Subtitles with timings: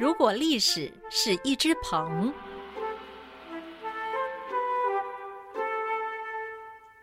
[0.00, 2.32] 如果历史是一只鹏，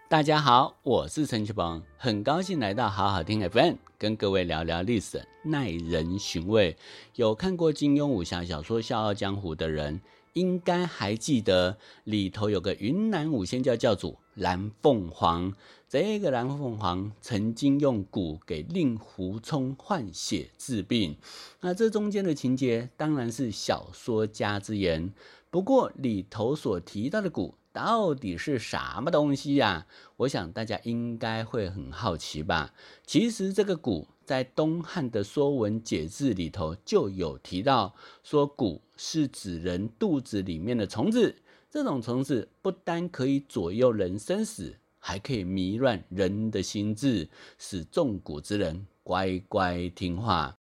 [0.10, 6.76] 大家好，我是陈启鹏，很高兴来到好好听 FM，跟各位聊聊历史，耐人寻味。
[7.14, 10.02] 有看过金庸武侠小说《笑傲江湖》的人，
[10.34, 15.54] 应该还记得里头有个云南五仙教教主蓝凤凰。
[15.90, 21.18] 这个蓝凤凰曾经用蛊给令狐冲换血治病，
[21.62, 25.14] 那这中间的情节当然是小说家之言。
[25.50, 29.88] 不过里头所提到的蛊到底是什么东西呀？
[30.18, 32.74] 我想大家应该会很好奇吧。
[33.06, 41.38] 其实这个蛊在东汉的《说文解字》里头就有提到，说蛊是指人肚子里面的虫子，
[41.70, 44.76] 这种虫子不单可以左右人生死。
[45.00, 50.58] 还可以迷乱人的心智，使中蛊之人乖乖听话。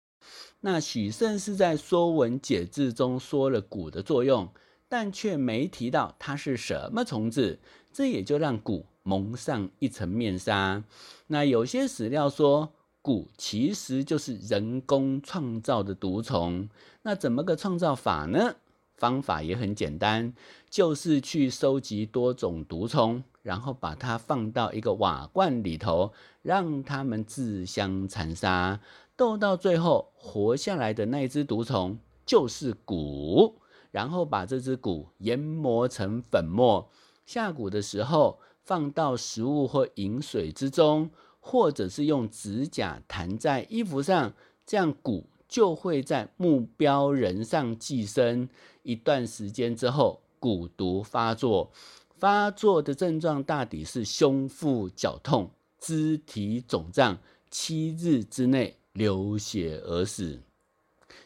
[0.59, 4.49] 那许慎是在《说文解字》中说了蛊的作用，
[4.89, 7.59] 但却没提到它是什么虫子，
[7.93, 10.83] 这也就让蛊蒙上一层面纱。
[11.27, 16.67] 那有些史料说，蛊其实就是人工创造的毒虫。
[17.03, 18.55] 那怎么个创造法呢？
[19.03, 20.33] 方法也很简单，
[20.69, 23.21] 就是去收集多种毒虫。
[23.41, 28.79] 然后把它放到一个瓦罐里头，让它们自相残杀，
[29.17, 33.55] 斗到最后活下来的那只毒虫就是蛊。
[33.91, 36.89] 然后把这只蛊研磨成粉末，
[37.25, 41.09] 下蛊的时候放到食物或饮水之中，
[41.41, 44.31] 或者是用指甲弹在衣服上，
[44.65, 48.49] 这样蛊就会在目标人上寄生。
[48.81, 51.71] 一段时间之后，蛊毒发作。
[52.17, 57.19] 发作的症状大抵是胸腹绞痛、肢体肿胀，
[57.51, 60.41] 七日之内流血而死。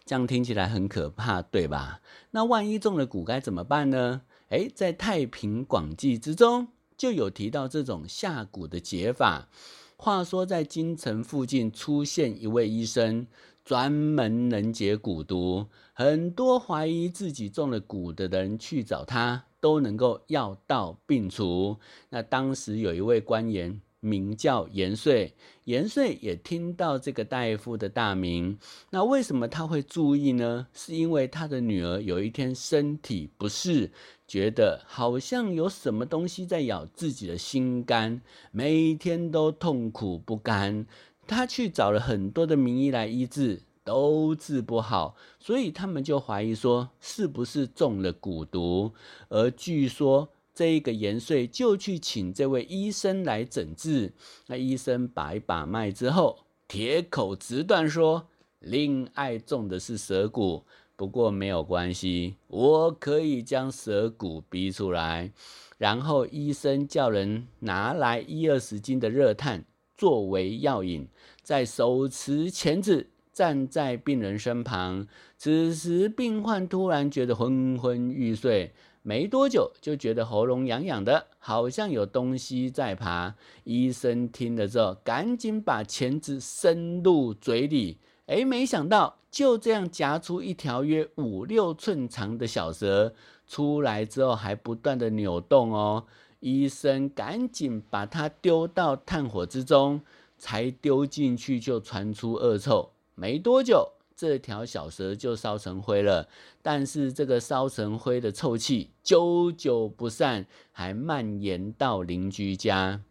[0.03, 2.01] 这样听起来很可怕，对吧？
[2.31, 4.23] 那万一中了蛊该怎么办呢？
[4.49, 6.67] 诶，在《太平广记》之中
[6.97, 9.47] 就有提到这种下蛊的解法。
[9.95, 13.25] 话说在京城附近出现一位医生，
[13.67, 19.43] 专门能解蛊毒，很多怀疑自己中了蛊的人去找他。
[19.59, 21.77] 都能够药到病除。
[22.09, 25.33] 那当时有一位官员名叫严遂，
[25.63, 28.59] 严遂也听到这个大夫的大名。
[28.91, 30.67] 那为什么他会注意呢？
[30.73, 33.91] 是因为他的女儿有一天身体不适，
[34.27, 40.85] 觉得好像有什么东西在咬自己的心肝，每一天都痛苦不甘。
[41.27, 43.61] 他去找了很多的名医来医治。
[43.87, 48.91] 都治不好，所以他们就怀疑说是不是中了蛊毒。
[49.29, 54.11] 而据说这一个延岁就去请这位医生来诊治。
[54.47, 58.27] 那医生把一把脉之后，铁口直断说
[58.59, 60.63] ：“令爱中的是蛇蛊，
[60.97, 65.31] 不过没有关系，我可以将蛇蛊逼出来。”
[65.79, 69.63] 然后医生叫人拿来一二十斤的热炭
[69.97, 71.07] 作为药引，
[71.41, 73.07] 在手持钳子。
[73.33, 75.05] 站在病人身旁，
[75.37, 83.35] 此时病患突然觉得昏昏欲睡，没多久就觉得喉咙痒痒的，好像有东西在爬。
[83.63, 93.13] 医生听了之后，赶紧把钳子伸入嘴里，哎，没想到就这样夹出一条约五六寸长的小蛇
[93.45, 96.05] 出来之后，还不断的扭动哦。
[96.39, 100.01] 医生赶紧把它丢到炭火之中，
[100.37, 102.91] 才丢进去就传出恶臭。
[103.15, 106.29] 没多久，这条小蛇就烧成灰了。
[106.61, 113.01] 但是这个烧成灰的臭气久久不散，还蔓延到邻居家。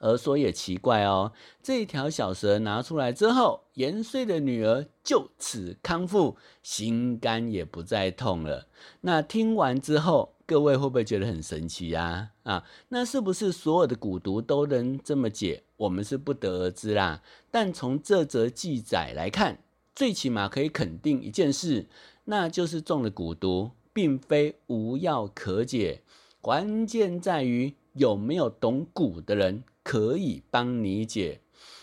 [0.00, 8.68] 而说也奇怪哦，这条小蛇拿出来之后，延岁的女儿就此康复，心肝也不再痛了。
[9.00, 12.30] 那听完之后，各位会不会觉得很神奇呀？
[12.44, 15.62] 啊，那是不是所有的蛊毒都能这么解？
[15.76, 17.22] 我们是不得而知啦。
[17.50, 19.58] 但从这则记载来看，
[19.94, 21.86] 最起码可以肯定一件事，
[22.24, 26.00] 那就是中了蛊毒，并非无药可解。
[26.40, 31.42] 关键在于有没有懂蛊的人可以帮你解。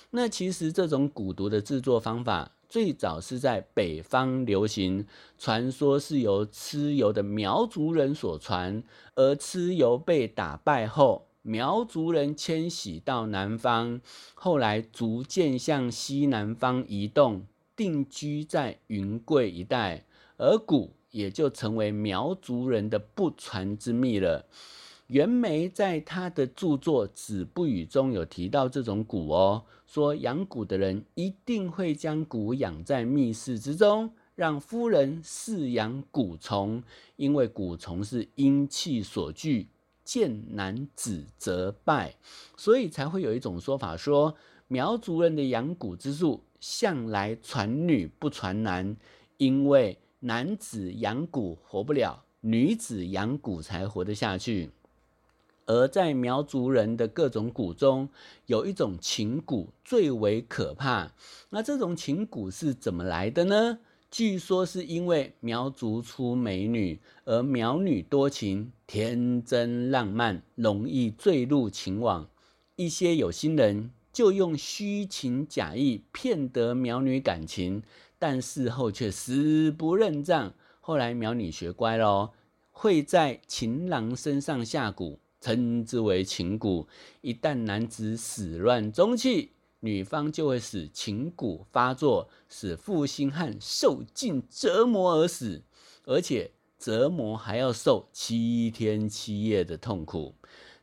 [0.09, 2.53] 那其实这种蛊毒的制作方法。
[2.67, 5.05] 最早是在北方流行，
[5.37, 8.83] 传说是由蚩尤的苗族人所传，
[9.15, 14.01] 而蚩尤被打败后，苗族人迁徙到南方，
[14.33, 17.45] 后来逐渐向西南方移动，
[17.75, 20.05] 定居在云贵一带，
[20.37, 24.45] 而蛊也就成为苗族人的不传之秘了。
[25.07, 36.83] 袁枚在他的著作《子不语》中有提到这种蛊哦，说养蛊的人一定会将蛊养在密室之中，让夫人饲养蛊虫，
[37.15, 39.67] 因为蛊虫是阴气所聚，
[40.03, 42.15] 见男子则败，
[42.57, 44.35] 所以才会有一种说法说，
[44.67, 48.97] 苗族人的养蛊之术向来传女不传男，
[49.37, 54.71] 因为男子养蛊活不了，女子养蛊才活得下去。
[55.65, 58.09] 而在苗族人的各种蛊中，
[58.45, 61.11] 有一种情蛊最为可怕。
[61.49, 63.79] 那这种情蛊是怎么来的呢？
[64.11, 72.29] 据说是因为苗族出美女，而苗女多情、天真浪漫，容易坠入情网。
[72.77, 77.83] 一些有心人就用虚情假意骗得苗女感情，
[78.17, 80.53] 但事后却死不认账。
[80.79, 82.29] 后来苗女学乖喽，
[82.71, 85.17] 会在情郎身上下蛊。
[85.45, 86.87] 称之为情蛊，
[87.21, 89.51] 一旦男子始乱终弃，
[89.81, 95.61] 女方就会使情蛊发作，使负心汉受尽折磨而死，
[96.05, 96.49] 而且
[96.79, 100.33] 折磨还要受七天七夜的痛苦。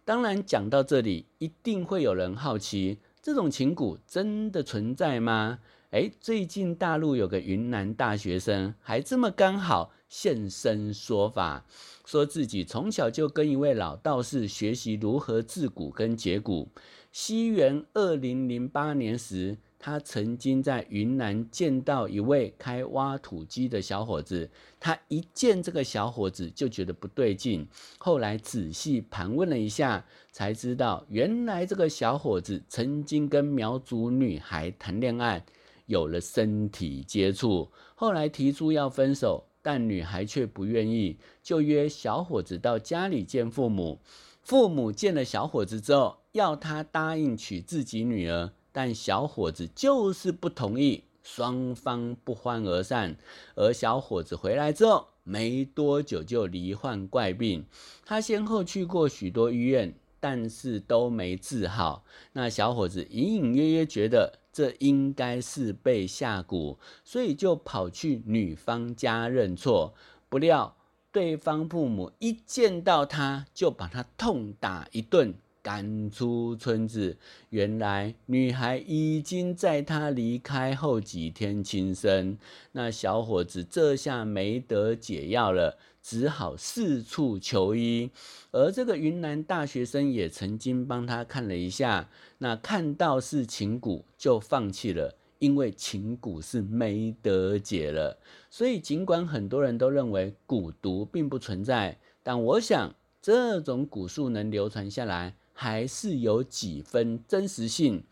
[0.05, 5.59] 当然，讲到这里，一定会有人好奇：这种情蛊真的存在吗？
[5.91, 9.93] 哎，最近大陆有个云南大学生，还这么刚好。
[10.13, 11.65] 现身说法，
[12.05, 16.69] 说自己从小就跟一位老道士学习如何制蛊跟解蛊。
[17.11, 27.67] 西元二零零八年时，他曾经在云南见到一位开挖土机的小伙子，他一见这个小伙子就觉得不对劲。
[27.97, 35.43] 后来仔细盘问了一下，才知道原来这个小伙子曾经跟苗族女孩谈恋爱，
[35.87, 39.47] 有了身体接触，后来提出要分手。
[39.63, 44.01] 但女孩却不愿意，就约小伙子到家里见父母。
[44.43, 53.17] 父母见了小伙子之后，要他答应娶自己女儿，但小伙子就是不同意，双方不欢而散。
[53.55, 57.65] 而小伙子回来之后，没多久就罹患怪病，
[58.05, 62.05] 他先后去过许多医院，但是都没治好。
[62.33, 64.41] 那小伙子隐隐约约觉得。
[64.53, 69.95] 这应该是被下蛊，所以就跑去女方家认错。
[70.29, 70.77] 不料
[71.11, 77.17] 对方父母一见到他就把他痛打一顿，赶出村子。
[77.51, 82.37] 原来女孩已经在他离开后几天轻生。
[82.73, 85.79] 那小伙子这下没得解药了。
[86.05, 88.11] 只好四处求医，
[88.51, 98.19] 而这个云南大学生也曾经帮他看了一下，那看到是情蛊就放弃了，因为情蛊是没得解了。
[98.51, 108.03] 所以尽管很多人都认为蛊毒并不存在，但我想这种蛊术能流传下来，还是有几分真实性，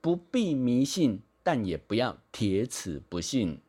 [0.00, 3.60] 不必迷信，但也不要铁齿不信。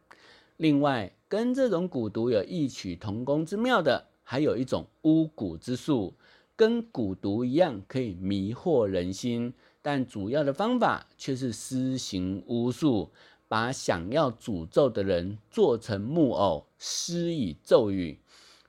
[0.56, 1.12] 另外。
[1.28, 6.14] 跟这种蛊毒有异曲同工之妙的，还有一种巫蛊之术，
[6.56, 13.10] 跟蛊毒一样可以迷惑人心，但主要的方法却是施行巫术，
[13.48, 18.20] 把想要诅咒的人做成木偶，施以咒语。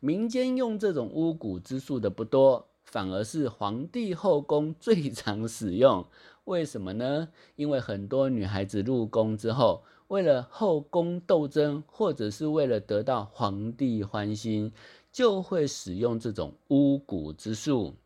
[0.00, 6.06] 民间用这种巫蛊之术的不多，反而是皇帝后宫最常使用。
[6.44, 7.28] 为什么呢？
[7.56, 9.82] 因为很多女孩子入宫之后。
[10.08, 14.72] 为了后宫斗争，或者是为了得到皇帝欢心，
[15.11, 17.96] 就会使用这种巫蛊之术。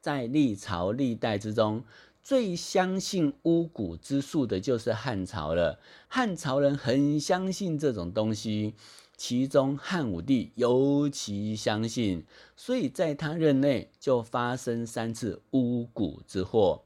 [0.00, 1.84] 在历朝历代之中，
[2.22, 5.78] 最相信巫蛊之术的就是汉朝了。
[6.08, 8.72] 汉朝人很相信这种东西，
[9.18, 12.24] 其中汉武帝尤其相信，
[12.56, 16.84] 所以在他任内就发生三次巫蛊之祸。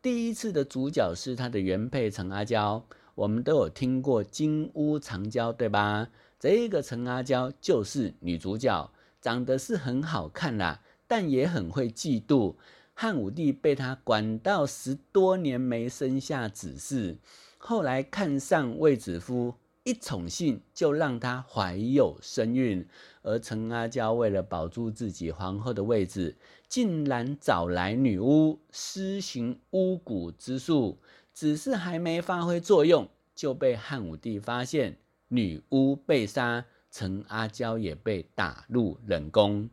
[0.00, 2.84] 第一次的主角是他的原配陈阿娇。
[3.16, 6.08] 我们都有听过金屋藏娇，对吧？
[6.38, 12.54] 这个陈阿娇就是女主角，长得是很好看啦，但也很会嫉妒。
[12.94, 17.16] 汉武帝被她管到十多年没生下子嗣，
[17.58, 22.86] 后来看上卫子夫，一宠幸就让她怀有身孕。
[23.22, 26.36] 而陈阿娇为了保住自己皇后的位置，
[26.68, 30.98] 竟然找来女巫施行巫蛊之术。
[31.34, 34.98] 只是还没发挥作用，就被汉武帝发现，
[35.28, 39.70] 女巫被杀，陈阿娇也被打入冷宫。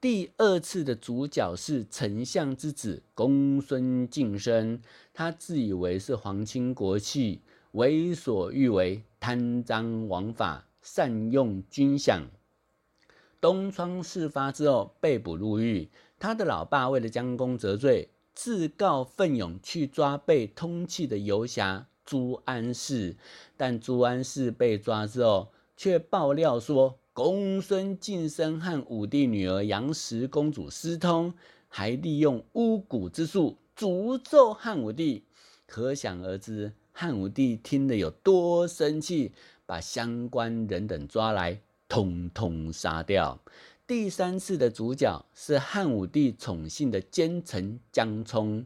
[0.00, 4.82] 第二次的主角是丞相之子公孙敬升，
[5.14, 7.40] 他自以为是皇亲国戚，
[7.72, 12.22] 为所欲为，贪赃枉法，善用军饷。
[13.40, 18.08] 东窗事发之后被捕入狱，他的老爸为了将功折罪。
[18.34, 23.16] 自告奋勇去抓被通缉的游侠朱安世，
[23.58, 31.34] 但朱安世被抓之后，却爆料说公孙晋升和武帝女儿杨氏公主私通，
[31.68, 35.24] 还利用巫蛊之术诅咒汉武帝。
[35.66, 39.32] 可想而知，汉武帝听了有多生气，
[39.66, 43.40] 把相关人等抓来，通通杀掉。
[43.86, 48.64] 第三次的主角是汉武帝宠幸的奸臣江充。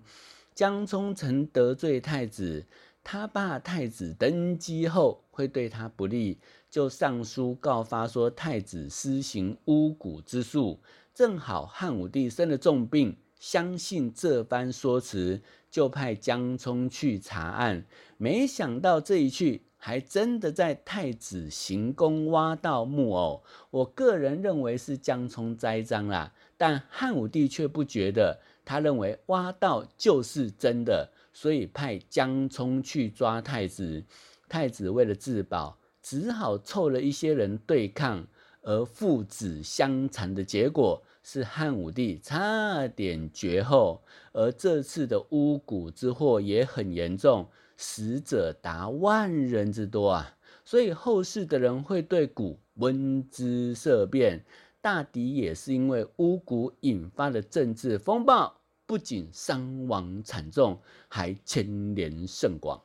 [0.54, 2.66] 江充曾得罪太子，
[3.02, 10.80] 他怕太子登基后会对他不利，就上书告发说太子施行巫蛊之术。
[11.14, 13.16] 正好汉武帝生了重病，
[13.46, 17.84] 相信这番说辞，就派江充去查案。
[18.16, 19.62] 没想到这一去。
[19.78, 34.02] 还真的在太子行宫挖到木偶，我个人认为是江充栽赃啦，但汉武帝却不觉得，他认为挖到就是真的，所以派江充去抓太子。
[34.48, 38.26] 太子为了自保，只好凑了一些人对抗，
[38.62, 44.04] 而父子相残的结果是汉武帝差点绝后。
[44.32, 47.48] 而这次的巫蛊之祸也很严重。
[47.76, 54.44] 死者达万人之多啊，所以后世的人会对蛊闻之色变，
[54.80, 62.80] 大抵也是因为巫蛊引发的政治风暴，不仅伤亡惨重，还牵连甚广。